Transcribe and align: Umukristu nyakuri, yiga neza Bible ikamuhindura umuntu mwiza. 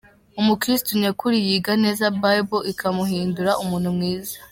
Umukristu 0.39 0.89
nyakuri, 1.01 1.37
yiga 1.47 1.73
neza 1.83 2.05
Bible 2.21 2.67
ikamuhindura 2.71 3.51
umuntu 3.63 3.87
mwiza. 3.97 4.35